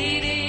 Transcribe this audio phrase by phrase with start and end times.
[0.00, 0.39] تیرے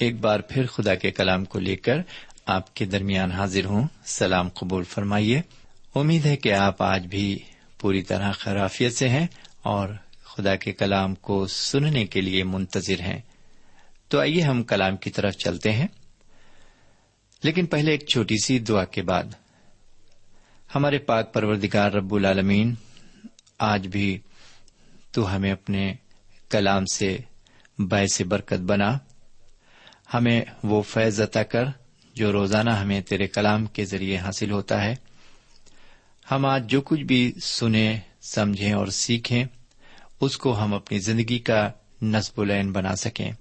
[0.00, 1.96] ایک بار پھر خدا کے کلام کو لے کر
[2.46, 5.40] آپ کے درمیان حاضر ہوں۔ سلام قبول فرمائیے۔
[5.94, 7.38] امید ہے کہ آپ آج بھی
[7.78, 9.26] پوری طرح خرافیت سے ہیں
[9.62, 9.88] اور
[10.22, 13.20] خدا کے کلام کو سننے کے لیے منتظر ہیں۔
[14.08, 15.86] تو آئیے ہم کلام کی طرف چلتے ہیں۔
[17.42, 19.24] لیکن پہلے ایک چھوٹی سی دعا کے بعد۔
[20.74, 22.74] ہمارے پاک پروردگار رب العالمین،
[23.58, 24.18] آج بھی
[25.12, 25.94] تو ہمیں اپنے
[26.48, 27.18] کلام سے
[27.78, 28.98] باعث برکت بنا۔
[30.14, 31.64] ہمیں وہ فیض عطا کر
[32.14, 34.94] جو روزانہ ہمیں تیرے کلام کے ذریعے حاصل ہوتا ہے۔
[36.30, 39.44] ہم آج جو کچھ بھی سنیں، سمجھیں اور سیکھیں،
[40.20, 41.70] اس کو ہم اپنی زندگی کا
[42.02, 43.32] نصب العین بنا سکیں۔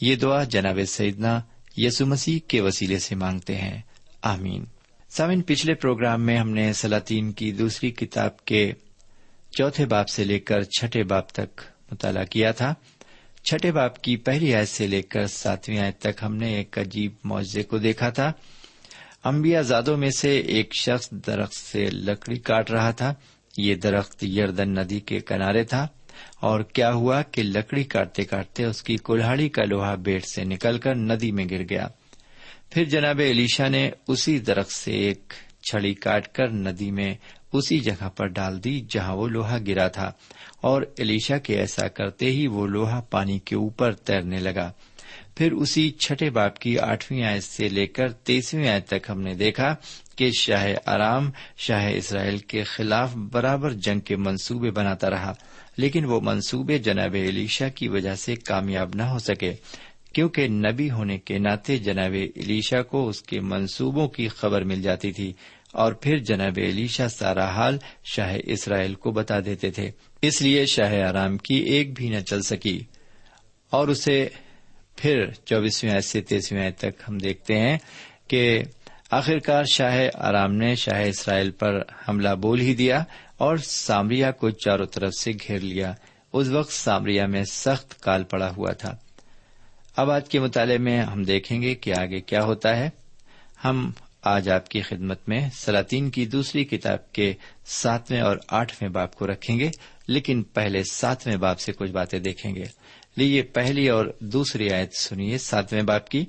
[0.00, 1.40] یہ دعا جناب سیدنا
[1.76, 3.80] یسو مسیح کے وسیلے سے مانگتے ہیں۔
[4.22, 4.64] آمین۔
[5.08, 8.72] سامن پچھلے پروگرام میں ہم نے سلاطین کی دوسری کتاب کے
[9.50, 11.60] چوتھے باپ سے لے کر چھٹے باپ تک
[11.92, 12.74] مطالعہ کیا تھا۔
[13.44, 17.12] چھٹے باپ کی پہلی آیت سے لے کر ساتویں آیت تک ہم نے ایک عجیب
[17.24, 18.32] معاوضے کو دیکھا تھا۔
[19.24, 23.14] امبیا زادوں میں سے ایک شخص درخت سے لکڑی کاٹ رہا تھا۔
[23.58, 25.86] یہ درخت یردن ندی کے کنارے تھا۔
[26.40, 30.78] اور کیا ہوا کہ لکڑی کاٹتے کاٹتے اس کی کلہاڑی کا لوہا بیٹ سے نکل
[30.78, 31.88] کر ندی میں گر گیا۔
[32.70, 35.32] پھر جناب علیشا نے اسی درخت سے ایک
[35.70, 37.14] چھڑی کاٹ کر ندی میں
[37.54, 40.10] اسی جگہ پر ڈال دی جہاں وہ لوہا گرا تھا،
[40.60, 44.70] اور علیشا کے ایسا کرتے ہی وہ لوہا پانی کے اوپر تیرنے لگا۔
[45.36, 49.34] پھر اسی چھٹے باپ کی آٹھویں آیت سے لے کر تیسویں آیت تک ہم نے
[49.34, 49.74] دیکھا
[50.16, 55.32] کہ شاہ آرام، شاہ اسرائیل کے خلاف برابر جنگ کے منصوبے بناتا رہا،
[55.76, 59.52] لیکن وہ منصوبے جناب علیشا کی وجہ سے کامیاب نہ ہو سکے،
[60.12, 65.12] کیونکہ نبی ہونے کے ناطے جناب علیشا کو اس کے منصوبوں کی خبر مل جاتی
[65.12, 65.32] تھی۔
[65.74, 69.90] اور پھر جناب علیشا سارا حال شاہ اسرائیل کو بتا دیتے تھے۔
[70.22, 72.80] اس لیے شاہ آرام کی ایک بھی نہ چل سکی۔
[73.70, 74.28] اور اسے
[74.96, 77.78] پھر چوبیسویں سے تیسویں تک ہم دیکھتے ہیں
[78.28, 78.62] کہ
[79.10, 83.04] آخرکار شاہ آرام نے شاہ اسرائیل پر حملہ بول ہی دیا
[83.36, 85.92] اور سامریا کو چاروں طرف سے گھیر لیا۔
[86.32, 88.96] اس وقت سامریا میں سخت کال پڑا ہوا تھا۔
[89.96, 92.90] اب آج کے مطالعے میں ہم دیکھیں گے کہ آگے کیا ہوتا ہے۔
[93.64, 93.90] ہم
[94.24, 97.34] آج آپ کی خدمت میں سلاطین کی دوسری کتاب کے
[97.66, 99.70] ساتویں اور آٹھویں باپ کو رکھیں گے،
[100.06, 102.64] لیکن پہلے ساتویں باپ سے کچھ باتیں دیکھیں گے۔
[103.16, 106.24] لیے پہلی اور دوسری آیت سنیے ساتویں باپ کی۔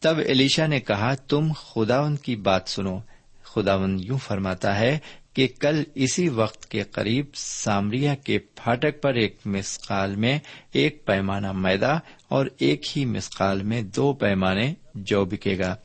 [0.00, 2.98] تب علیشا نے کہا، تم خداون کی بات سنو۔
[3.42, 4.98] خداون یوں فرماتا ہے
[5.32, 10.38] کہ کل اسی وقت کے قریب سامریا کے پھاٹک پر ایک مسقال میں
[10.72, 11.98] ایک پیمانہ میدا
[12.28, 15.76] اور ایک ہی مسقال میں دو پیمانے جو بکے گا۔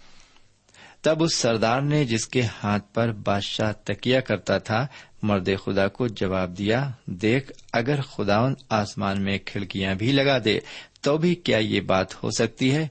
[1.03, 4.88] تب اس سردار نے جس کے ہاتھ پر بادشاہ تکیا کرتا تھا،
[5.23, 10.59] مرد خدا کو جواب دیا، دیکھ، اگر خداون آسمان میں کھڑکیاں بھی لگا دے،
[11.01, 12.88] تو بھی کیا یہ بات ہو سکتی ہے؟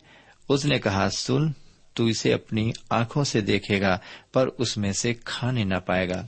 [0.48, 1.52] اس نے کہا، سن،
[1.94, 3.98] تو اسے اپنی آنکھوں سے دیکھے گا،
[4.32, 6.26] پر اس میں سے کھانے نہ پائے گا۔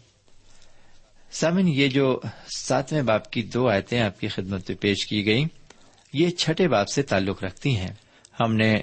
[1.33, 2.21] سامن، یہ جو
[2.57, 5.45] ساتویں باپ کی دو آیتیں آپ کی خدمت میں پیش کی گئی
[6.13, 7.93] یہ چھٹے باپ سے تعلق رکھتی ہیں۔
[8.41, 8.81] ہم نے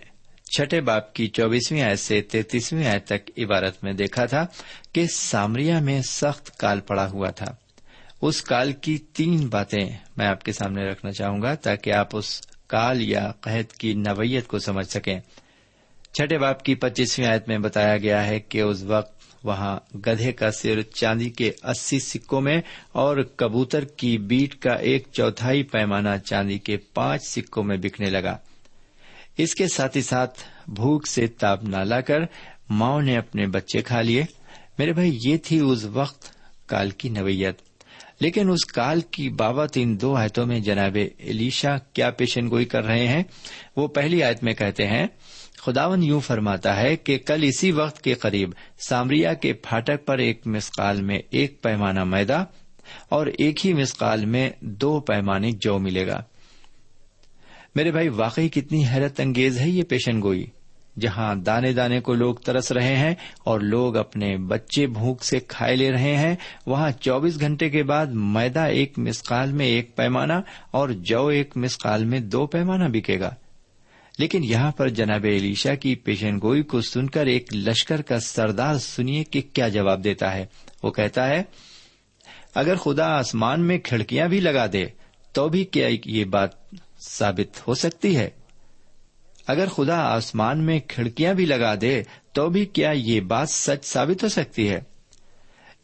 [0.58, 4.46] چھٹے باپ کی چوبیسویں آیت سے تینتیسویں آیت تک عبارت میں دیکھا تھا
[4.94, 7.56] کہ سامریا میں سخت کال پڑا ہوا تھا۔
[8.22, 12.42] اس کال کی تین باتیں میں آپ کے سامنے رکھنا چاہوں گا تاکہ آپ اس
[12.68, 15.20] کال یا قحط کی نوعیت کو سمجھ سکیں۔
[16.14, 20.52] چھٹے باپ کی پچیسویں آیت میں بتایا گیا ہے کہ اس وقت وہاں گدھے کا
[20.52, 22.62] سر چاندی کے اسی سکوں میں
[22.92, 28.38] اور کبوتر کی بیٹ کا ایک چوتھائی پیمانہ چاندی کے پانچ سکوں میں بکنے لگا۔
[29.38, 32.20] اس کے ساتھ ہی ساتھ بھوک سے تاب نہ لا کر
[32.70, 34.24] ماؤں نے اپنے بچے کھا لیے۔
[34.78, 36.26] میرے بھائی، یہ تھی اس وقت
[36.66, 37.56] کال کی نوعیت۔
[38.20, 42.84] لیکن اس کال کی بابت ان دو آیتوں میں جناب علیشا کیا پیشن گوئی کر
[42.86, 43.24] رہے ہیں؟
[43.76, 45.08] وہ پہلی آیت میں کہتے ہیں
[45.58, 48.50] خداون یوں فرماتا ہے کہ کل اسی وقت کے قریب
[48.88, 52.44] سامریا کے پھاٹک پر ایک مسقال میں ایک پیمانہ میدا
[53.10, 56.24] اور ایک ہی مسقال میں دو پیمانے جو ملے گا۔
[57.76, 60.46] میرے بھائی، واقعی کتنی حیرت انگیز ہے یہ پیشن گوئی،
[61.00, 65.76] جہاں دانے دانے کو لوگ ترس رہے ہیں اور لوگ اپنے بچے بھوک سے کھائے
[65.76, 66.36] لے رہے ہیں۔
[66.66, 70.34] وہاں چوبیس گھنٹے کے بعد میدا ایک مسقال میں ایک پیمانہ
[70.72, 73.36] اور جو ایک مسقال میں دو پیمانہ بکے گا۔
[74.20, 78.76] لیکن یہاں پر جناب علیشا کی پیشن گوئی کو سن کر ایک لشکر کا سردار
[78.76, 80.46] سنیے کہ کیا جواب دیتا ہے۔
[80.84, 81.44] وہ کہتا ہے،
[82.56, 84.86] اگر خدا آسمان میں کھڑکیاں بھی لگا دے
[85.34, 86.50] تو بھی کیا یہ بات
[87.08, 88.30] ثابت ہو سکتی ہے۔
[89.48, 92.04] اگر خدا آسمان میں کھڑکیاں بھی لگا دے،
[92.34, 94.82] تو بھی کیا یہ بات سچ ثابت ہو سکتی ہے؟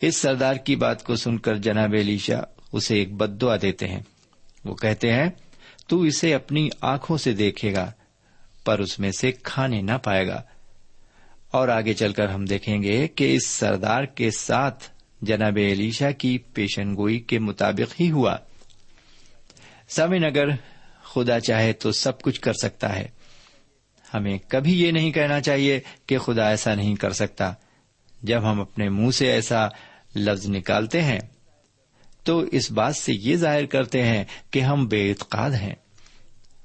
[0.01, 4.01] اس سردار کی بات کو سن کر جناب علیشا اسے ایک بد دعا دیتے ہیں۔
[4.65, 5.29] وہ کہتے ہیں،
[5.87, 7.91] تو اسے اپنی آنکھوں سے دیکھے گا،
[8.65, 10.41] پر اس میں سے کھانے نہ پائے گا۔
[11.51, 14.83] اور آگے چل کر ہم دیکھیں گے کہ اس سردار کے ساتھ
[15.21, 18.37] جناب علیشا کی پیشن گوئی کے مطابق ہی ہوا۔
[19.89, 20.47] سمن اگر
[21.17, 23.07] خدا چاہے تو سب کچھ کر سکتا ہے۔
[24.13, 27.53] ہمیں کبھی یہ نہیں کہنا چاہیے کہ خدا ایسا نہیں کر سکتا۔
[28.23, 29.67] جب ہم اپنے منہ سے ایسا
[30.15, 31.19] لفظ نکالتے ہیں،
[32.23, 35.75] تو اس بات سے یہ ظاہر کرتے ہیں کہ ہم بے اعتقاد ہیں۔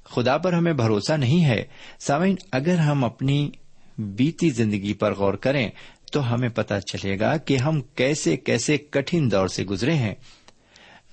[0.03, 1.63] خدا پر ہمیں بھروسہ نہیں ہے۔
[1.99, 3.51] سامعین، اگر ہم اپنی
[3.97, 5.69] بیتی زندگی پر غور کریں،
[6.11, 10.15] تو ہمیں پتہ چلے گا کہ ہم کیسے کیسے کٹھن دور سے گزرے ہیں۔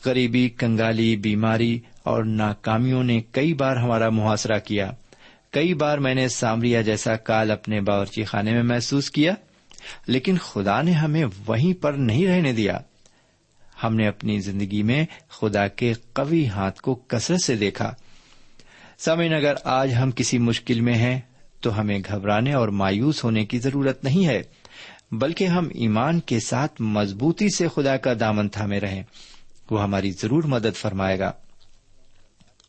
[0.04, 4.92] غریبی، کنگالی، بیماری اور ناکامیوں نے کئی بار ہمارا محاصرہ کیا۔
[5.50, 9.34] کئی بار میں نے سامریا جیسا کال اپنے باورچی خانے میں محسوس کیا،
[10.06, 12.78] لیکن خدا نے ہمیں وہیں پر نہیں رہنے دیا۔
[13.82, 17.94] ہم نے اپنی زندگی میں خدا کے قوی ہاتھ کو کثرت سے دیکھا۔
[18.98, 21.20] سمین اگر آج ہم کسی مشکل میں ہیں
[21.60, 24.42] تو ہمیں گھبرانے اور مایوس ہونے کی ضرورت نہیں ہے،
[25.12, 29.02] بلکہ ہم ایمان کے ساتھ مضبوطی سے خدا کا دامن تھامے رہیں۔
[29.70, 31.32] وہ ہماری ضرور مدد فرمائے گا۔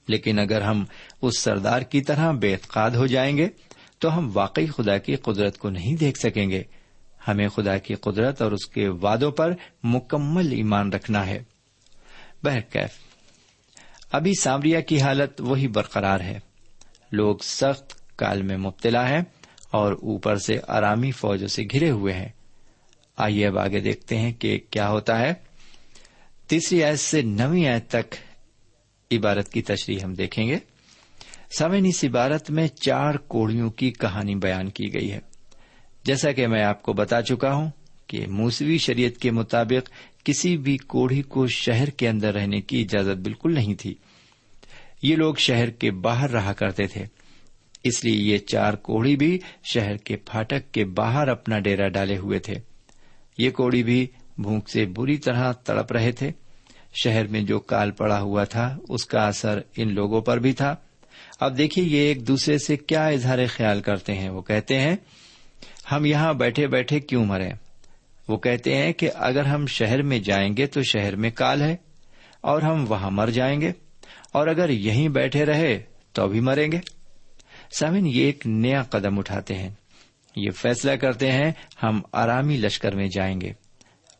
[0.07, 0.85] لیکن اگر ہم
[1.21, 3.47] اس سردار کی طرح بے اعتقاد ہو جائیں گے،
[3.99, 6.63] تو ہم واقعی خدا کی قدرت کو نہیں دیکھ سکیں گے۔
[7.27, 9.53] ہمیں خدا کی قدرت اور اس کے وعدوں پر
[9.83, 11.43] مکمل ایمان رکھنا ہے۔
[12.43, 12.89] بہرکیف،
[14.11, 16.39] ابھی سامریا کی حالت وہی برقرار ہے۔
[17.11, 19.21] لوگ سخت کال میں مبتلا ہیں
[19.71, 22.29] اور اوپر سے آرامی فوجوں سے گھرے ہوئے ہیں۔
[23.17, 25.33] آئیے اب آگے دیکھتے ہیں کہ کیا ہوتا ہے۔
[26.51, 28.15] تیسری آیت سے نویں آیت تک
[29.11, 30.57] عبارت کی تشریح ہم دیکھیں گے۔
[31.57, 35.19] سمن اس عبارت میں چار کوڑیوں کی کہانی بیان کی گئی ہے۔
[36.03, 37.69] جیسا کہ میں آپ کو بتا چکا ہوں
[38.07, 39.89] کہ موسوی شریعت کے مطابق
[40.25, 43.95] کسی بھی کوڑی کو شہر کے اندر رہنے کی اجازت بالکل نہیں تھی۔
[45.03, 47.05] یہ لوگ شہر کے باہر رہا کرتے تھے۔
[47.83, 52.39] اس لیے یہ چار کوڑی بھی شہر کے پھاٹک کے باہر اپنا ڈیرا ڈالے ہوئے
[52.39, 52.53] تھے۔
[53.37, 54.07] یہ کوڑی بھی
[54.37, 56.31] بھوک سے بری طرح تڑپ رہے تھے۔
[57.03, 60.75] شہر میں جو کال پڑا ہوا تھا، اس کا اثر ان لوگوں پر بھی تھا۔
[61.39, 64.95] اب دیکھیے یہ ایک دوسرے سے کیا اظہار خیال کرتے ہیں۔ وہ کہتے ہیں،
[65.91, 67.49] ہم یہاں بیٹھے بیٹھے کیوں مرے؟
[68.27, 71.75] وہ کہتے ہیں کہ اگر ہم شہر میں جائیں گے تو شہر میں کال ہے،
[72.41, 73.71] اور ہم وہاں مر جائیں گے،
[74.33, 76.79] اور اگر یہیں بیٹھے رہے تو بھی مریں گے۔
[77.79, 79.69] سامن یہ ایک نیا قدم اٹھاتے ہیں۔
[80.35, 81.51] یہ فیصلہ کرتے ہیں،
[81.83, 83.53] ہم آرامی لشکر میں جائیں گے۔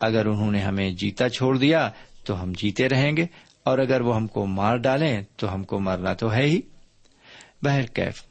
[0.01, 1.89] اگر انہوں نے ہمیں جیتا چھوڑ دیا
[2.25, 3.25] تو ہم جیتے رہیں گے،
[3.65, 6.60] اور اگر وہ ہم کو مار ڈالیں تو ہم کو مرنا تو ہے ہی۔
[7.63, 8.22] بہر کیف،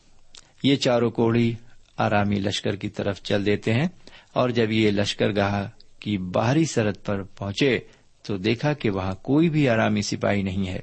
[0.62, 1.52] یہ چاروں کوڑی
[1.96, 3.88] آرامی لشکر کی طرف چل دیتے ہیں،
[4.32, 5.66] اور جب یہ لشکر گاہ
[6.00, 7.78] کی باہری سرحد پر پہنچے
[8.24, 10.80] تو دیکھا کہ وہاں کوئی بھی آرامی سپاہی نہیں ہے۔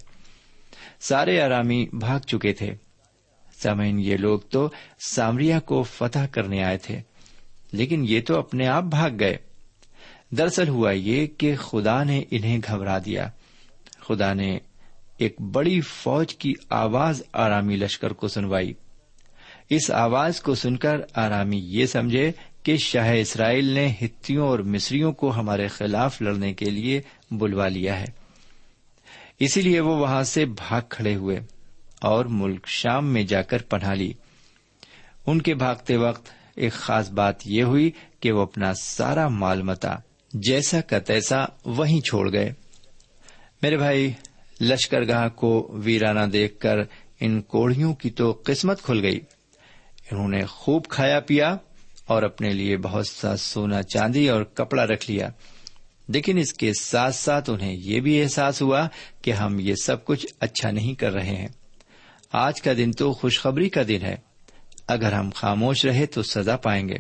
[1.00, 2.72] سارے آرامی بھاگ چکے تھے۔
[3.58, 4.68] سمین یہ لوگ تو
[5.08, 7.00] سامریا کو فتح کرنے آئے تھے،
[7.72, 9.38] لیکن یہ تو اپنے آپ بھاگ گئے۔
[10.32, 13.30] دراصل ہوا یہ کہ خدا نے انہیں گھبرا دیا۔
[14.00, 14.60] خدا نے
[15.18, 18.74] ایک بڑی فوج کی آواز آرامی لشکر کو سنوائی۔
[19.70, 22.32] اس آواز کو سن کر آرامی یہ سمجھے
[22.64, 28.00] کہ شاہ اسرائیل نے ہتھیوں اور مصریوں کو ہمارے خلاف لڑنے کے لیے بلوا لیا
[28.00, 28.06] ہے۔
[29.40, 31.40] اسی لیے وہ وہاں سے بھاگ کھڑے ہوئے
[32.02, 34.14] اور ملک شام میں جا کر پناہ لی۔
[35.28, 39.96] ان کے بھاگتے وقت ایک خاص بات یہ ہوئی کہ وہ اپنا سارا مال متا
[40.42, 42.54] جیسا کا تیسا وہیں چھوڑ گئے۔
[43.62, 44.12] میرے بھائی
[44.62, 46.78] لشکر گاہ کو ویرانہ دیکھ کر
[47.20, 49.20] ان کوڑیوں کی تو قسمت کھل گئی۔
[50.12, 51.58] انہوں نے خوب کھایا پیا
[52.06, 55.30] اور اپنے لیے بہت سا سونا چاندی اور کپڑا رکھ لیا۔
[56.08, 58.88] لیکن اس کے ساتھ ساتھ انہیں یہ بھی احساس ہوا
[59.22, 61.48] کہ ہم یہ سب کچھ اچھا نہیں کر رہے ہیں۔
[62.32, 64.16] آج کا دن تو خوشخبری کا دن ہے۔
[64.88, 66.98] اگر ہم خاموش رہے تو سزا پائیں گے۔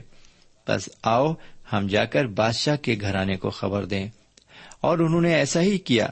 [0.67, 1.33] بس آؤ
[1.73, 4.07] ہم جا کر بادشاہ کے گھرانے کو خبر دیں۔
[4.81, 6.07] اور انہوں نے ایسا ہی کیا۔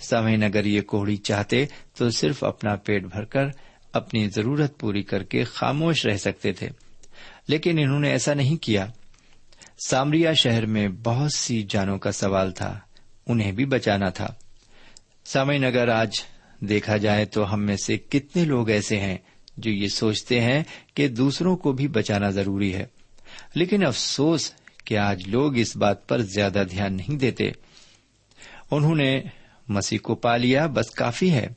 [0.00, 3.44] سمین اگر یہ کوڑی چاہتے تو صرف اپنا پیٹ بھر کر
[3.92, 6.68] اپنی ضرورت پوری کر کے خاموش رہ سکتے تھے۔
[7.48, 8.86] لیکن انہوں نے ایسا نہیں کیا۔
[9.88, 12.78] سامریا شہر میں بہت سی جانوں کا سوال تھا۔
[13.26, 14.34] انہیں بھی بچانا تھا۔
[15.24, 16.10] سامعین، اگر آج
[16.60, 19.18] دیکھا جائے تو ہم میں سے کتنے لوگ ایسے ہیں
[19.56, 20.62] جو یہ سوچتے ہیں
[20.94, 22.86] کہ دوسروں کو بھی بچانا ضروری ہے۔
[23.54, 24.52] لیکن افسوس
[24.84, 27.50] کہ آج لوگ اس بات پر زیادہ دھیان نہیں دیتے۔
[28.70, 29.22] انہوں نے
[29.68, 31.48] مسیح کو پا لیا، بس کافی ہے۔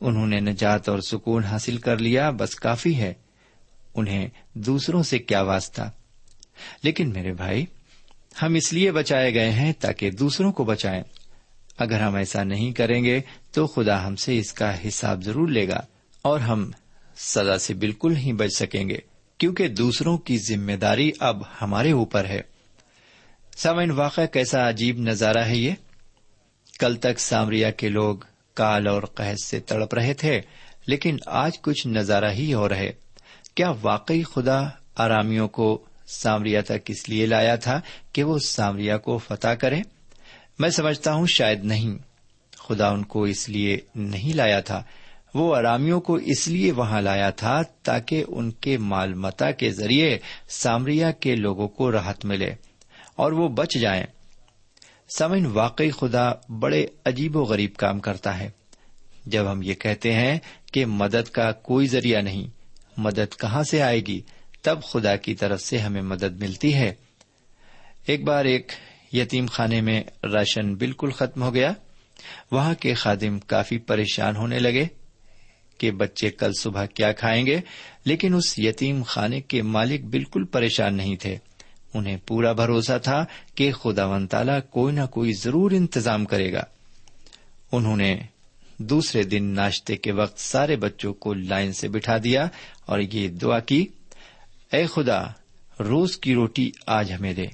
[0.00, 3.14] انہوں نے نجات اور سکون حاصل کر لیا، بس کافی ہے۔
[3.94, 5.90] انہیں دوسروں سے کیا واسطہ؟
[6.82, 7.66] لیکن میرے بھائی،
[8.42, 11.02] ہم اس لیے بچائے گئے ہیں تاکہ دوسروں کو بچائیں۔
[11.78, 13.20] اگر ہم ایسا نہیں کریں گے
[13.52, 15.80] تو خدا ہم سے اس کا حساب ضرور لے گا
[16.22, 16.70] اور ہم
[17.16, 18.98] سزا سے بالکل نہیں بچ سکیں گے۔
[19.38, 22.40] کیونکہ دوسروں کی ذمہ داری اب ہمارے اوپر ہے۔
[23.56, 25.70] سامعین واقع کیسا عجیب نظارہ ہے یہ۔
[26.78, 28.16] کل تک سامریا کے لوگ
[28.54, 30.40] کال اور قحط سے تڑپ رہے تھے،
[30.86, 32.92] لیکن آج کچھ نظارہ ہی ہو رہے
[33.54, 34.62] کیا واقعی خدا
[34.96, 37.80] آرامیوں کو سامریا تک اس لیے لایا تھا
[38.12, 39.82] کہ وہ سامریا کو فتح کرے؟
[40.58, 41.98] میں سمجھتا ہوں شاید نہیں۔
[42.56, 44.82] خدا ان کو اس لیے نہیں لایا تھا۔
[45.34, 50.18] وہ ارامیوں کو اس لیے وہاں لایا تھا تاکہ ان کے مال متا کے ذریعے
[50.48, 52.50] سامریا کے لوگوں کو راحت ملے
[53.16, 54.04] اور وہ بچ جائیں۔
[55.18, 58.50] سمن واقعی خدا بڑے عجیب و غریب کام کرتا ہے۔
[59.26, 60.38] جب ہم یہ کہتے ہیں
[60.72, 62.46] کہ مدد کا کوئی ذریعہ نہیں،
[62.96, 64.20] مدد کہاں سے آئے گی؟
[64.62, 66.94] تب خدا کی طرف سے ہمیں مدد ملتی ہے۔
[68.06, 68.72] ایک بار ایک
[69.12, 71.72] یتیم خانے میں راشن بالکل ختم ہو گیا۔
[72.50, 74.97] وہاں کے خادم کافی پریشان ہونے لگے۔
[75.78, 77.60] کہ بچے کل صبح کیا کھائیں گے؟
[78.04, 81.36] لیکن اس یتیم خانے کے مالک بالکل پریشان نہیں تھے۔
[81.94, 86.64] انہیں پورا بھروسہ تھا کہ خدا ون تالا کوئی نہ کوئی ضرور انتظام کرے گا۔
[87.72, 88.18] انہوں نے
[88.78, 92.48] دوسرے دن ناشتے کے وقت سارے بچوں کو لائن سے بٹھا دیا
[92.86, 93.86] اور یہ دعا کی،
[94.72, 95.22] اے خدا،
[95.80, 97.46] روز کی روٹی آج ہمیں دے۔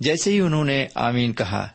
[0.00, 1.68] جیسے ہی انہوں نے آمین کہا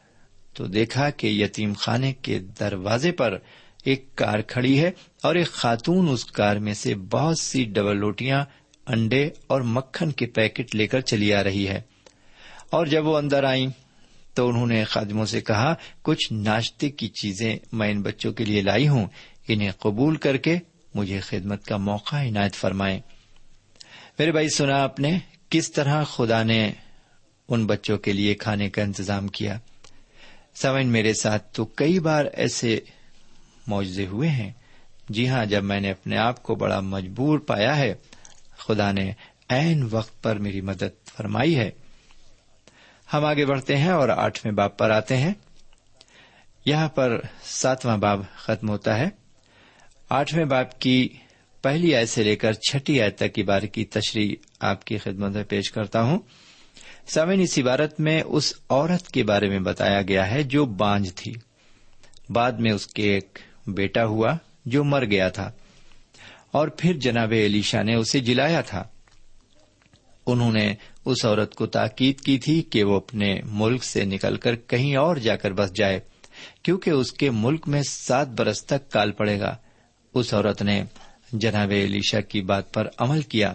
[0.53, 3.37] تو دیکھا کہ یتیم خانے کے دروازے پر
[3.83, 4.91] ایک کار کھڑی ہے
[5.23, 8.45] اور ایک خاتون اس کار میں سے بہت سی ڈبل روٹیاں،
[8.87, 11.81] انڈے اور مکھن کے پیکٹ لے کر چلی آ رہی ہے۔
[12.69, 13.67] اور جب وہ اندر آئیں
[14.33, 18.61] تو انہوں نے خادموں سے کہا، کچھ ناشتے کی چیزیں میں ان بچوں کے لیے
[18.61, 19.05] لائی ہوں،
[19.47, 20.57] انہیں قبول کر کے
[20.95, 22.99] مجھے خدمت کا موقع عنایت فرمائیں۔
[24.19, 25.19] میرے بھائی، سنا آپ نے
[25.49, 26.71] کس طرح خدا نے
[27.47, 29.59] ان بچوں کے لیے کھانے کا انتظام کیا۔
[30.55, 32.79] سمن میرے ساتھ، تو کئی بار ایسے
[33.67, 34.51] معجزے ہوئے ہیں۔
[35.09, 37.93] جی ہاں جب میں نے اپنے آپ کو بڑا مجبور پایا ہے،
[38.57, 39.11] خدا نے
[39.49, 41.71] عین وقت پر میری مدد فرمائی ہے۔
[43.13, 45.33] ہم آگے بڑھتے ہیں اور آٹھویں باپ پر آتے ہیں۔
[46.65, 49.09] یہاں پر ساتواں باب ختم ہوتا ہے۔
[50.09, 51.09] آٹھویں باپ کی
[51.61, 55.31] پہلی آیت سے لے کر چھٹی آیت تک کی بار کی تشریح آپ کی خدمت
[55.31, 56.19] میں پیش کرتا ہوں۔
[57.07, 61.33] سمن اس عبارت میں اس عورت کے بارے میں بتایا گیا ہے جو بانج تھی۔
[62.29, 63.39] بعد میں اس کے ایک
[63.73, 65.51] بیٹا ہوا جو مر گیا تھا۔
[66.51, 68.83] اور پھر جناب علیشا نے اسے جلایا تھا۔
[70.27, 70.73] انہوں نے
[71.05, 75.15] اس عورت کو تاکید کی تھی کہ وہ اپنے ملک سے نکل کر کہیں اور
[75.15, 75.99] جا کر بس جائے،
[76.63, 79.55] کیونکہ اس کے ملک میں سات برس تک کال پڑے گا۔
[80.13, 80.83] اس عورت نے
[81.33, 83.53] جناب علیشا کی بات پر عمل کیا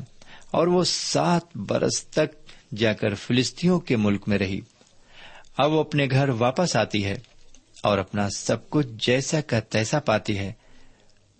[0.51, 4.61] اور وہ سات برس تک جا کر فلسطینوں کے ملک میں رہی۔
[5.57, 7.19] اب وہ اپنے گھر واپس آتی ہے۔
[7.87, 10.53] اور اپنا سب کچھ جیسا کا تیسا پاتی ہے۔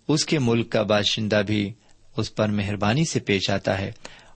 [0.07, 1.73] اس کے ملک کا باشندہ بھی
[2.17, 3.91] اس پر مہربانی سے پیش آتا ہے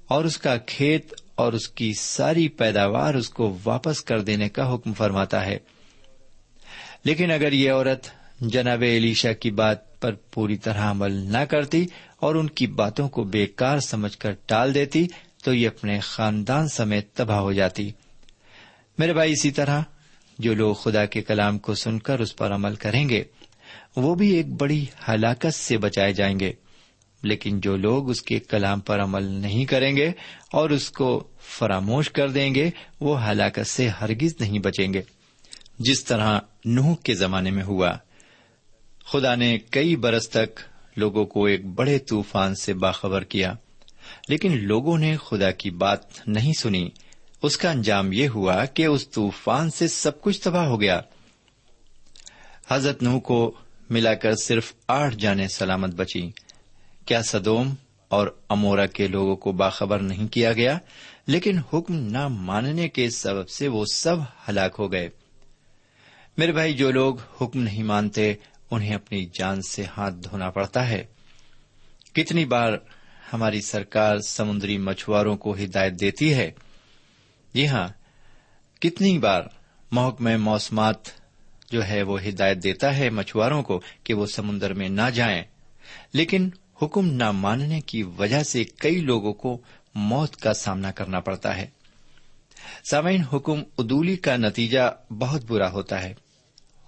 [0.08, 4.74] اور اس کا کھیت اور اس کی ساری پیداوار اس کو واپس کر دینے کا
[4.74, 5.58] حکم فرماتا ہے۔
[7.06, 8.08] لیکن اگر یہ عورت
[8.40, 11.86] جناب علیشا کی بات پر پوری طرح عمل نہ کرتی
[12.18, 15.08] اور ان کی باتوں کو بیکار سمجھ کر ٹال دیتی
[15.44, 17.92] تو یہ اپنے خاندان سمیت تباہ ہو جاتی۔
[18.98, 19.82] میرے بھائی، اسی طرح
[20.42, 23.24] جو لوگ خدا کے کلام کو سن کر اس پر عمل کریں گے،
[23.96, 26.54] وہ بھی ایک بڑی ہلاکت سے بچائے جائیں گے۔
[27.24, 30.12] لیکن جو لوگ اس کے کلام پر عمل نہیں کریں گے
[30.52, 35.02] اور اس کو فراموش کر دیں گے، وہ ہلاکت سے ہرگز نہیں بچیں گے۔
[35.80, 37.92] جس طرح نوح کے زمانے میں ہوا،
[39.06, 40.60] خدا نے کئی برس تک
[40.96, 43.54] لوگوں کو ایک بڑے طوفان سے باخبر کیا،
[44.28, 46.90] لیکن لوگوں نے خدا کی بات نہیں سنی۔
[47.42, 51.02] اس کا انجام یہ ہوا کہ اس طوفان سے سب کچھ تباہ ہو گیا۔
[52.70, 53.52] حضرت نوح کو
[53.90, 56.32] ملا کر صرف آٹھ جانے سلامت بچی
[57.06, 57.76] کیا سدوم
[58.08, 60.78] اور امورا کے لوگوں کو باخبر نہیں کیا گیا؟
[61.28, 64.16] لیکن حکم نہ ماننے کے سبب سے وہ سب
[64.50, 65.10] ہلاک ہو گئے۔
[66.38, 68.34] میرے بھائی، جو لوگ حکم نہیں مانتے،
[68.72, 71.06] انہیں اپنی جان سے ہاتھ دھونا پڑتا ہے۔
[72.14, 72.74] کتنی بار
[73.34, 76.52] ہماری سرکار سمندری مچھواروں کو ہدایت دیتی ہے؟
[77.54, 77.88] جی ہاں
[78.82, 79.42] کتنی بار
[79.92, 80.96] محکمہ موسمات
[81.72, 85.44] جو ہے وہ ہدایت دیتا ہے مچھواروں کو کہ وہ سمندر میں نہ جائیں۔
[86.14, 86.50] لیکن
[86.82, 89.62] حکم نہ ماننے کی وجہ سے کئی لوگوں کو
[89.96, 91.68] موت کا سامنا کرنا پڑتا ہے۔
[92.84, 96.14] سامعین، حکم ادولی کا نتیجہ بہت برا ہوتا ہے۔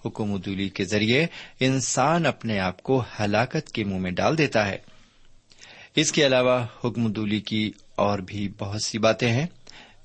[0.06, 1.26] حکم ادولی کے ذریعے
[1.60, 4.78] انسان اپنے آپ کو ہلاکت کے منہ میں ڈال دیتا ہے۔
[5.96, 9.48] اس کے علاوہ حکم ادولی کی اور بھی بہت سی باتیں ہیں۔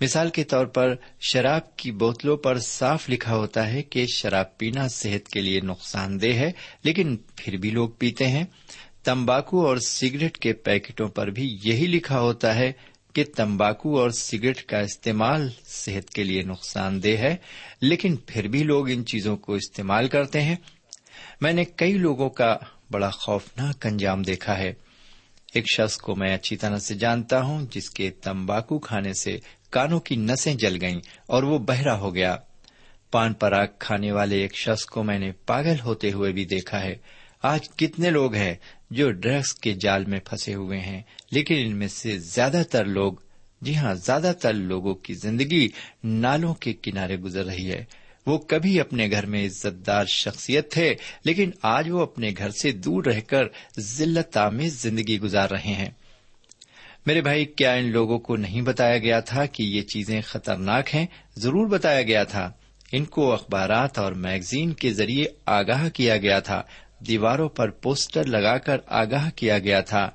[0.01, 4.89] مثال کے طور پر شراب کی بوتلوں پر صاف لکھا ہوتا ہے کہ شراب پینا
[4.89, 6.53] صحت کے لیے نقصان دہ ہے،
[6.85, 8.45] لیکن پھر بھی لوگ پیتے ہیں۔
[9.05, 12.73] تمباکو اور سگریٹ کے پیکٹوں پر بھی یہی لکھا ہوتا ہے
[13.13, 17.37] کہ تمباکو اور سگریٹ کا استعمال صحت کے لیے نقصان دہ ہے،
[17.81, 20.57] لیکن پھر بھی لوگ ان چیزوں کو استعمال کرتے ہیں۔
[21.41, 22.57] میں نے کئی لوگوں کا
[22.91, 24.73] بڑا خوفناک انجام دیکھا ہے۔
[25.55, 29.39] ایک شخص کو میں اچھی طرح سے جانتا ہوں، جس کے تمباکو کھانے سے
[29.71, 32.37] کانوں کی نسیں جل گئیں اور وہ بہرا ہو گیا۔
[33.11, 36.95] پان پراگ کھانے والے ایک شخص کو میں نے پاگل ہوتے ہوئے بھی دیکھا ہے۔
[37.43, 38.55] آج کتنے لوگ ہیں
[38.91, 43.13] جو ڈرگس کے جال میں پھنسے ہوئے ہیں، لیکن ان میں سے زیادہ تر لوگ
[43.61, 45.69] جی ہاں زیادہ تر لوگوں کی زندگی
[46.05, 47.85] نالوں کے کنارے گزر رہی ہے۔
[48.29, 52.73] وہ کبھی اپنے گھر میں عزت دار شخصیت تھے، لیکن آج وہ اپنے گھر سے
[52.73, 53.43] دور رہ کر
[53.79, 55.91] ذلت آمیز زندگی گزار رہے ہیں۔
[57.07, 61.07] میرے بھائی، کیا ان لوگوں کو نہیں بتایا گیا تھا کہ یہ چیزیں خطرناک ہیں؟
[61.37, 62.53] ضرور بتایا گیا تھا۔
[62.93, 66.63] ان کو اخبارات اور میگزین کے ذریعے آگاہ کیا گیا تھا۔
[67.09, 70.11] دیواروں پر پوسٹر لگا کر آگاہ کیا گیا تھا۔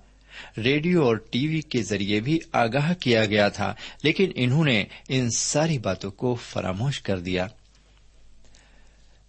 [0.58, 3.74] ریڈیو اور ٹی وی کے ذریعے بھی آگاہ کیا گیا تھا،
[4.04, 7.48] لیکن انہوں نے ان ساری باتوں کو فراموش کر دیا۔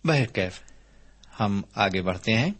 [0.04, 0.58] بہرکیف
[1.40, 2.50] ہم آگے بڑھتے ہیں۔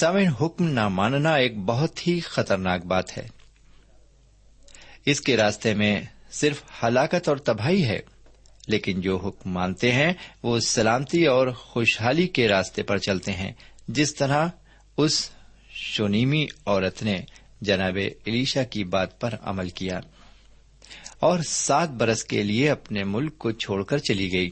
[0.00, 3.26] سامعین، حکم نہ ماننا ایک بہت ہی خطرناک بات ہے۔
[5.06, 6.00] اس کے راستے میں
[6.30, 8.00] صرف ہلاکت اور تباہی ہے،
[8.68, 13.52] لیکن جو حکم مانتے ہیں، وہ سلامتی اور خوشحالی کے راستے پر چلتے ہیں۔
[13.88, 14.48] جس طرح
[14.98, 15.30] اس
[15.70, 17.20] شونیمی عورت نے
[17.60, 20.00] جناب علیشا کی بات پر عمل کیا،
[21.20, 24.50] اور سات برس کے لیے اپنے ملک کو چھوڑ کر چلی گئی۔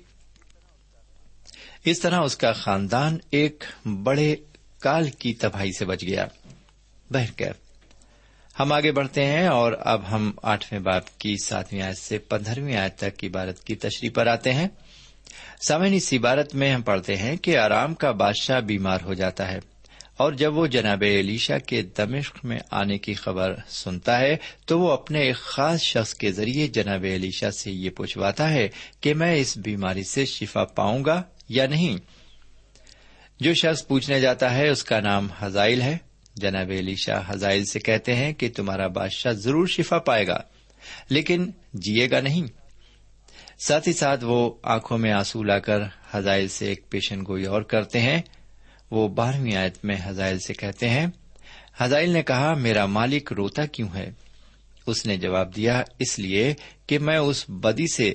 [1.85, 3.65] اس طرح اس کا خاندان ایک
[4.03, 4.37] بڑے
[4.81, 6.27] کال کی تباہی سے بچ گیا۔
[7.11, 7.55] بہرکیف
[8.61, 12.97] ہم آگے بڑھتے ہیں اور اب ہم آٹھویں باپ کی ساتویں آیت سے پندرہویں آیت
[12.97, 14.69] تک کی عبارت کی تشریح پر آتے ہیں۔
[15.69, 19.59] سامعین، اس عبارت میں ہم پڑھتے ہیں کہ آرام کا بادشاہ بیمار ہو جاتا ہے
[20.17, 24.93] اور جب وہ جناب علیشا کے دمشق میں آنے کی خبر سنتا ہے تو وہ
[24.93, 28.69] اپنے ایک خاص شخص کے ذریعے جناب علیشا سے یہ پوچھواتا ہے
[29.01, 31.97] کہ میں اس بیماری سے شفا پاؤں گا؟ یا نہیں؟
[33.41, 35.99] جو شخص پوچھنے جاتا ہے، اس کا نام ہزائل ہے۔
[36.35, 40.39] جناب علیشا ہزائل سے کہتے ہیں کہ تمہارا بادشاہ ضرور شفا پائے گا،
[41.09, 42.43] لیکن جیے گا نہیں۔
[43.67, 45.79] ساتھ ہی ساتھ وہ آنکھوں میں آنسو لا کر
[46.15, 48.23] ہزائل سے ایک پیشن گوئی اور کرتے ہیں۔
[48.91, 51.07] وہ بارہویں آیت میں ہزائل سے کہتے ہیں
[51.83, 54.11] ہزائل نے کہا، میرا مالک روتا کیوں ہے؟
[54.87, 56.55] اس نے جواب دیا، اس لیے
[56.87, 58.15] کہ میں اس بدی سے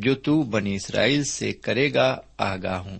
[0.00, 2.98] جو تو بنی اسرائیل سے کرے گا، آگاہ ہوں۔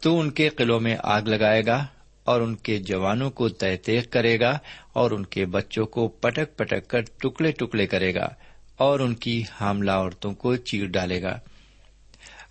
[0.00, 1.86] تو ان کے قلعوں میں آگ لگائے گا
[2.24, 4.58] اور ان کے جوانوں کو تہ تیخ کرے گا
[4.92, 8.28] اور ان کے بچوں کو پٹک پٹک کر ٹکڑے ٹکڑے کرے گا
[8.76, 11.38] اور ان کی حاملہ عورتوں کو چیر ڈالے گا۔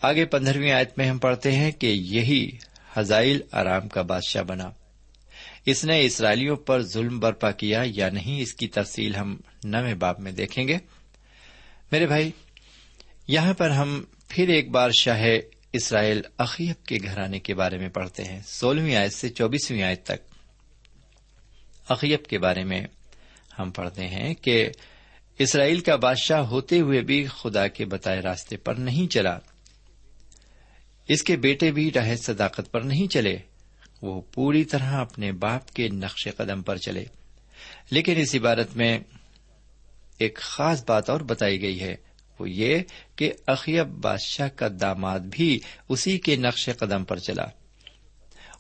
[0.02, 2.52] آگے پندرہویں آیت میں ہم پڑھتے ہیں کہ یہی
[2.98, 4.72] ہزائل آرام کا بادشاہ بنا۔
[5.66, 10.20] اس نے اسرائیلیوں پر ظلم برپا کیا یا نہیں، اس کی تفصیل ہم نویں باب
[10.20, 10.78] میں دیکھیں گے۔
[11.92, 12.32] میرے بھائی
[13.28, 15.24] یہاں پر ہم پھر ایک بار شاہ
[15.74, 20.36] اسرائیل اخیب کے گھرانے کے بارے میں پڑھتے ہیں، سولہویں آیت سے چوبیسویں آیت تک۔
[21.90, 22.88] اخیب کے بارے میں
[23.60, 24.70] ہم پڑھتے ہیں کہ
[25.40, 29.40] اسرائیل کا بادشاہ ہوتے ہوئے بھی خدا کے بتائے راستے پر نہیں چلا۔
[31.08, 33.38] اس کے بیٹے بھی راہ صداقت پر نہیں چلے۔
[34.02, 37.06] وہ پوری طرح اپنے باپ کے نقش قدم پر چلے۔
[37.90, 39.00] لیکن اس عبارت میں
[40.18, 41.96] ایک خاص بات اور بتائی گئی ہے۔
[42.40, 42.80] وہ یہ
[43.16, 47.46] کہ اخیب بادشاہ کا داماد بھی اسی کے نقش قدم پر چلا۔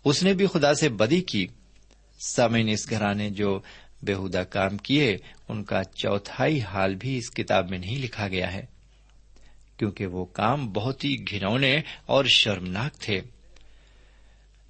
[0.05, 1.47] اس نے بھی خدا سے بدی کی۔
[2.19, 3.59] سامعین، اس گھرانے جو
[4.01, 8.65] بےحدہ کام کیے، ان کا چوتھائی حال بھی اس کتاب میں نہیں لکھا گیا ہے،
[9.77, 13.21] کیونکہ وہ کام بہت ہی گھنونے اور شرمناک تھے۔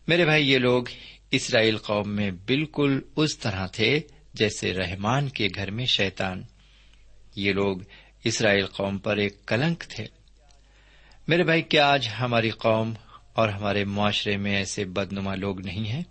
[0.08, 0.84] میرے بھائی، یہ لوگ
[1.32, 4.00] اسرائیل قوم میں بالکل اس طرح تھے
[4.34, 6.42] جیسے رحمان کے گھر میں شیطان۔
[7.36, 7.78] یہ لوگ
[8.26, 10.06] اسرائیل قوم پر ایک کلنک تھے۔
[11.28, 12.94] میرے بھائی، کیا آج ہماری قوم
[13.34, 16.04] اور ہمارے معاشرے میں ایسے بدنما لوگ نہیں ہیں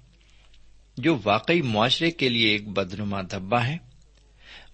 [0.96, 3.76] جو واقعی معاشرے کے لیے ایک بدنما دھبا ہے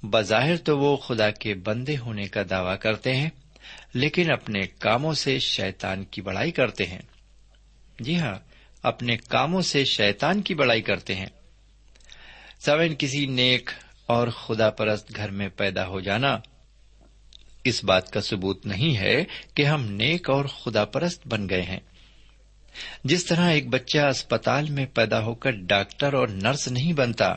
[0.02, 3.30] بظاہر تو وہ خدا کے بندے ہونے کا دعوی کرتے ہیں،
[3.94, 7.02] لیکن اپنے کاموں سے شیطان کی بڑائی کرتے ہیں۔
[7.98, 8.34] جی ہاں
[8.82, 11.28] اپنے کاموں سے شیطان کی بڑائی کرتے ہیں۔
[12.60, 13.70] سوین کسی نیک
[14.06, 16.38] اور خدا پرست گھر میں پیدا ہو جانا
[17.64, 21.78] اس بات کا ثبوت نہیں ہے کہ ہم نیک اور خدا پرست بن گئے ہیں۔
[23.04, 27.34] جس طرح ایک بچہ اسپتال میں پیدا ہو کر ڈاکٹر اور نرس نہیں بنتا،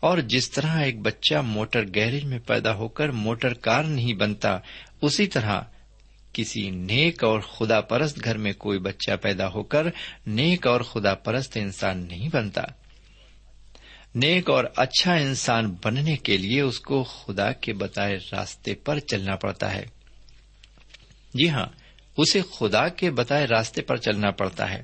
[0.00, 4.58] اور جس طرح ایک بچہ موٹر گیریج میں پیدا ہو کر موٹر کار نہیں بنتا،
[5.02, 5.60] اسی طرح
[6.32, 9.86] کسی نیک اور خدا پرست گھر میں کوئی بچہ پیدا ہو کر
[10.26, 12.62] نیک اور خدا پرست انسان نہیں بنتا۔
[14.16, 19.36] نیک اور اچھا انسان بننے کے لیے اس کو خدا کے بتائے راستے پر چلنا
[19.36, 19.86] پڑتا ہے۔
[21.34, 21.66] جی ہاں
[22.16, 24.82] اسے خدا کے بتائے راستے پر چلنا پڑتا ہے۔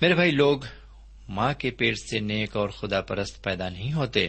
[0.00, 0.60] میرے بھائی، لوگ
[1.28, 4.28] ماں کے پیٹ سے نیک اور خدا پرست پیدا نہیں ہوتے۔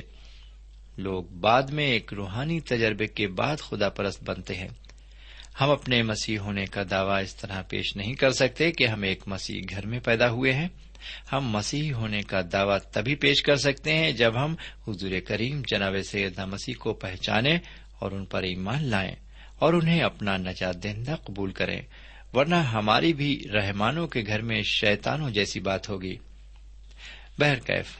[0.97, 4.69] لوگ بعد میں ایک روحانی تجربے کے بعد خدا پرست بنتے ہیں۔
[5.61, 9.27] ہم اپنے مسیح ہونے کا دعویٰ اس طرح پیش نہیں کر سکتے کہ ہم ایک
[9.27, 10.67] مسیح گھر میں پیدا ہوئے ہیں۔
[11.31, 14.55] ہم مسیح ہونے کا دعویٰ تبھی پیش کر سکتے ہیں جب ہم
[14.87, 17.59] حضور کریم جناب سیدنا مسیح کو پہچانیں
[17.99, 19.15] اور ان پر ایمان لائیں
[19.59, 21.81] اور انہیں اپنا نجات دہندہ قبول کریں،
[22.33, 26.15] ورنہ ہماری بھی رحمانوں کے گھر میں شیطانوں جیسی بات ہوگی۔
[27.39, 27.97] بہرکیف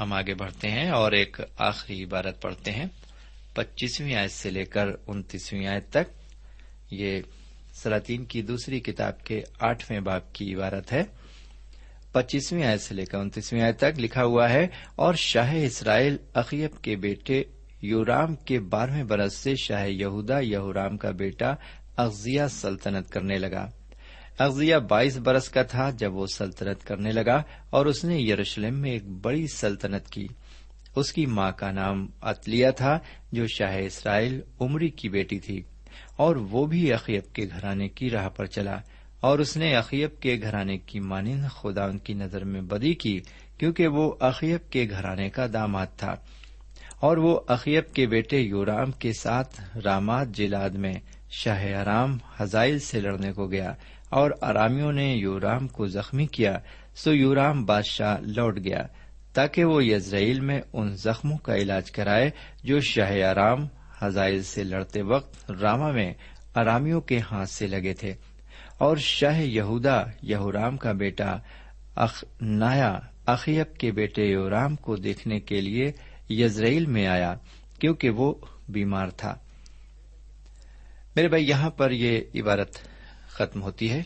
[0.00, 2.86] ہم آگے بڑھتے ہیں اور ایک آخری عبارت پڑھتے ہیں،
[3.54, 6.12] پچیسویں آیت سے لے کر انتیسویں آیت تک۔
[6.90, 7.20] یہ
[7.72, 11.02] سلاطین کی دوسری کتاب کے آٹھویں باپ کی عبارت ہے۔
[12.18, 16.82] پچیسویں آیت سے لے کر انتیسویں آیت تک لکھا ہوا ہے، اور شاہ اسرائیل اقیب
[16.82, 17.42] کے بیٹے
[17.82, 21.54] یورام کے بارہویں برس سے شاہ یہودا یہورام کا بیٹا
[21.96, 23.66] اغزیہ سلطنت کرنے لگا۔
[24.38, 28.90] اغزیہ بائیس برس کا تھا جب وہ سلطنت کرنے لگا، اور اس نے یروشلم میں
[28.90, 30.26] ایک بڑی سلطنت کی۔
[30.96, 32.98] اس کی ماں کا نام اتلیہ تھا،
[33.32, 35.60] جو شاہ اسرائیل عمری کی بیٹی تھی،
[36.16, 38.76] اور وہ بھی اقیب کے گھرانے کی راہ پر چلا۔
[39.20, 43.20] اور اس نے اقیب کے گھرانے کی مانند خدا ان کی نظر میں بدی کی،
[43.58, 46.14] کیونکہ وہ اقیب کے گھرانے کا داماد تھا۔
[47.00, 50.94] اور وہ اقیب کے بیٹے یورام کے ساتھ رامات جلاد میں
[51.30, 53.72] شاہ ارام حزائل سے لڑنے کو گیا
[54.08, 56.58] اور ارامیوں نے یورام کو زخمی کیا،
[56.96, 58.82] سو یورام بادشاہ لوٹ گیا
[59.32, 62.30] تاکہ وہ یزرائیل میں ان زخموں کا علاج کرائے
[62.64, 63.66] جو شاہ ارام
[64.02, 66.14] حزائل سے لڑتے وقت راما میں
[66.56, 68.14] ارامیوں کے ہاتھ سے لگے تھے۔
[68.78, 71.36] اور شاہ یہودا یہورام کا بیٹا
[72.40, 75.92] نایا اخیب کے بیٹے یورام کو دیکھنے کے لیے
[76.30, 77.34] یزرائیل میں آیا
[77.80, 78.34] کیونکہ وہ
[78.68, 79.34] بیمار تھا۔
[81.16, 82.78] میرے بھائی، یہاں پر یہ عبارت
[83.28, 84.02] ختم ہوتی ہے۔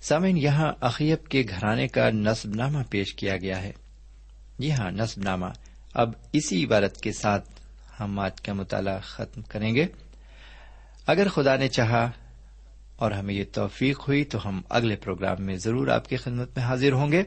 [0.00, 3.72] سامعین، یہاں اخیب کے گھرانے کا نصب نامہ پیش کیا گیا ہے۔
[4.58, 5.46] جی ہاں نصب نامہ
[5.94, 7.48] اب اسی عبارت کے ساتھ
[8.00, 9.86] ہم آج کا مطالعہ ختم کریں گے۔
[11.06, 12.10] اگر خدا نے چاہا
[12.98, 16.64] اور ہمیں یہ توفیق ہوئی تو ہم اگلے پروگرام میں ضرور آپ کی خدمت میں
[16.64, 17.22] حاضر ہوں گے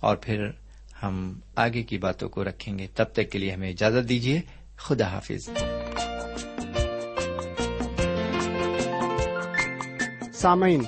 [0.00, 0.50] اور پھر
[1.02, 4.40] ہم آگے کی باتوں کو رکھیں گے۔ تب تک کے لیے ہمیں اجازت دیجیے۔
[4.76, 5.48] خدا حافظ۔
[10.34, 10.82] سامعین،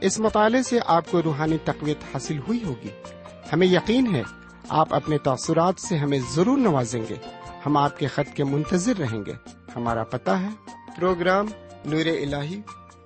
[0.00, 2.88] اس مطالعے سے آپ کو روحانی تقویت حاصل ہوئی ہوگی۔
[3.52, 4.22] ہمیں یقین ہے،
[4.68, 7.14] آپ اپنے تاثرات سے ہمیں ضرور نوازیں گے۔
[7.66, 9.32] ہم آپ کے خط کے منتظر رہیں گے۔
[9.76, 10.48] ہمارا پتا ہے،
[10.96, 11.46] پروگرام
[11.84, 12.34] نور ال